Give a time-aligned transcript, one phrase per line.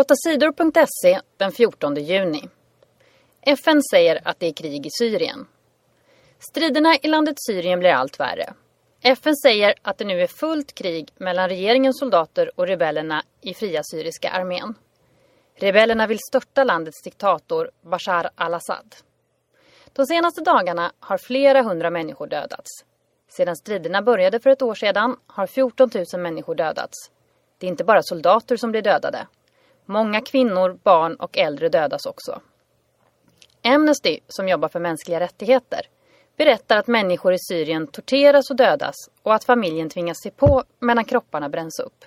[0.00, 2.48] 8sidor.se den 14 juni.
[3.42, 5.46] FN säger att det är krig i Syrien.
[6.38, 8.54] Striderna i landet Syrien blir allt värre.
[9.02, 13.82] FN säger att det nu är fullt krig mellan regeringens soldater och rebellerna i Fria
[13.84, 14.74] Syriska armén.
[15.54, 18.96] Rebellerna vill störta landets diktator Bashar al-Assad.
[19.92, 22.70] De senaste dagarna har flera hundra människor dödats.
[23.28, 27.10] Sedan striderna började för ett år sedan har 14 000 människor dödats.
[27.58, 29.26] Det är inte bara soldater som blir dödade.
[29.90, 32.40] Många kvinnor, barn och äldre dödas också.
[33.64, 35.80] Amnesty, som jobbar för mänskliga rättigheter,
[36.36, 41.04] berättar att människor i Syrien torteras och dödas och att familjen tvingas se på medan
[41.04, 42.04] kropparna bränns upp.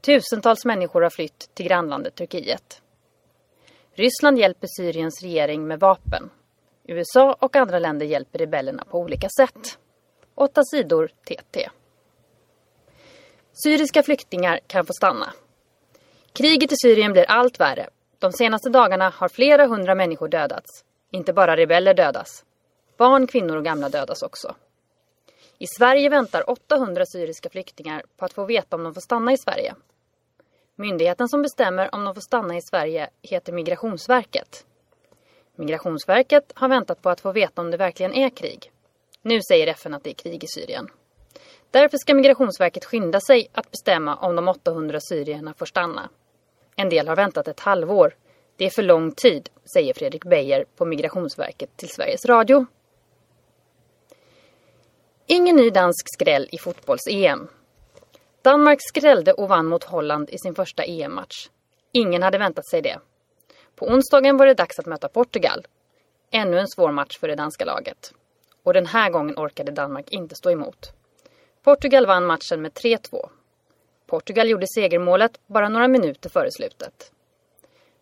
[0.00, 2.82] Tusentals människor har flytt till grannlandet Turkiet.
[3.92, 6.30] Ryssland hjälper Syriens regering med vapen.
[6.84, 9.78] USA och andra länder hjälper rebellerna på olika sätt.
[10.34, 11.70] Åtta sidor TT.
[13.52, 15.32] Syriska flyktingar kan få stanna.
[16.32, 17.88] Kriget i Syrien blir allt värre.
[18.18, 20.84] De senaste dagarna har flera hundra människor dödats.
[21.10, 22.44] Inte bara rebeller dödas.
[22.96, 24.54] Barn, kvinnor och gamla dödas också.
[25.58, 29.38] I Sverige väntar 800 syriska flyktingar på att få veta om de får stanna i
[29.38, 29.74] Sverige.
[30.76, 34.64] Myndigheten som bestämmer om de får stanna i Sverige heter Migrationsverket.
[35.56, 38.72] Migrationsverket har väntat på att få veta om det verkligen är krig.
[39.22, 40.88] Nu säger FN att det är krig i Syrien.
[41.70, 46.08] Därför ska Migrationsverket skynda sig att bestämma om de 800 syrierna får stanna.
[46.76, 48.14] En del har väntat ett halvår.
[48.56, 52.66] Det är för lång tid, säger Fredrik Beijer på Migrationsverket till Sveriges Radio.
[55.26, 57.48] Ingen ny dansk skräll i fotbolls-EM.
[58.42, 61.48] Danmark skrällde och vann mot Holland i sin första EM-match.
[61.92, 62.98] Ingen hade väntat sig det.
[63.76, 65.66] På onsdagen var det dags att möta Portugal.
[66.30, 68.12] Ännu en svår match för det danska laget.
[68.62, 70.92] Och den här gången orkade Danmark inte stå emot.
[71.62, 73.28] Portugal vann matchen med 3-2.
[74.06, 77.12] Portugal gjorde segermålet bara några minuter före slutet.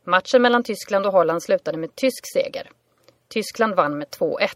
[0.05, 2.71] Matchen mellan Tyskland och Holland slutade med tysk seger.
[3.29, 4.49] Tyskland vann med 2-1.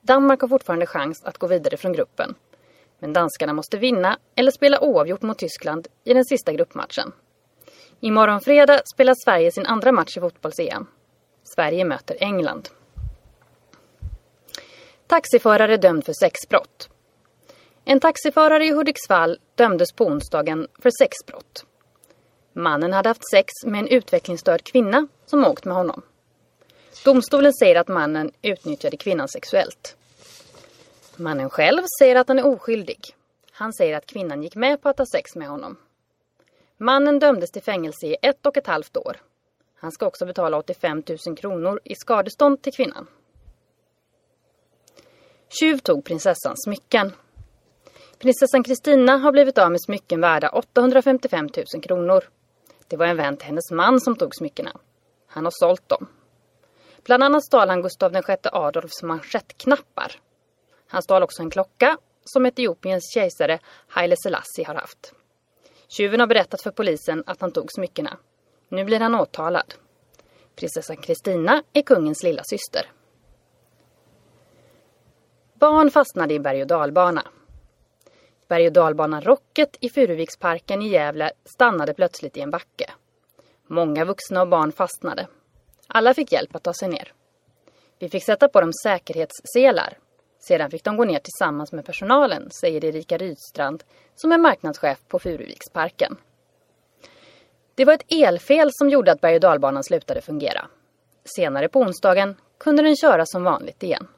[0.00, 2.34] Danmark har fortfarande chans att gå vidare från gruppen.
[2.98, 7.12] Men danskarna måste vinna eller spela oavgjort mot Tyskland i den sista gruppmatchen.
[8.00, 10.86] Imorgon fredag spelar Sverige sin andra match i fotbolls-EM.
[11.42, 12.68] Sverige möter England.
[15.06, 16.88] Taxiförare dömd för sexbrott.
[17.90, 21.66] En taxiförare i Hudiksvall dömdes på onsdagen för sexbrott.
[22.52, 26.02] Mannen hade haft sex med en utvecklingsstörd kvinna som åkt med honom.
[27.04, 29.96] Domstolen säger att mannen utnyttjade kvinnan sexuellt.
[31.16, 33.00] Mannen själv säger att han är oskyldig.
[33.52, 35.76] Han säger att kvinnan gick med på att ha sex med honom.
[36.76, 39.16] Mannen dömdes till fängelse i ett och ett halvt år.
[39.74, 43.06] Han ska också betala 85 000 kronor i skadestånd till kvinnan.
[45.60, 47.12] Tjuv tog prinsessans smycken.
[48.18, 52.24] Prinsessan Kristina har blivit av med smycken värda 855 000 kronor.
[52.88, 54.72] Det var en vän till hennes man som tog smyckena.
[55.26, 56.06] Han har sålt dem.
[57.04, 60.12] Bland annat stal han Gustav VI Adolfs manschettknappar.
[60.88, 63.58] Han stal också en klocka som Etiopiens kejsare
[63.88, 65.14] Haile Selassie har haft.
[65.88, 68.18] Tjuven har berättat för polisen att han tog smyckena.
[68.68, 69.74] Nu blir han åtalad.
[70.56, 72.90] Prinsessan Kristina är kungens lilla syster.
[75.54, 77.22] Barn fastnade i berg- och dalbana.
[78.48, 82.90] Berg- och dalbanan Rocket i Furuviksparken i Gävle stannade plötsligt i en backe.
[83.66, 85.26] Många vuxna och barn fastnade.
[85.86, 87.12] Alla fick hjälp att ta sig ner.
[87.98, 89.98] Vi fick sätta på dem säkerhetsselar.
[90.38, 95.18] Sedan fick de gå ner tillsammans med personalen, säger Erika Rydstrand som är marknadschef på
[95.18, 96.16] Furuviksparken.
[97.74, 100.66] Det var ett elfel som gjorde att berg- och dalbanan slutade fungera.
[101.24, 104.08] Senare på onsdagen kunde den köra som vanligt igen.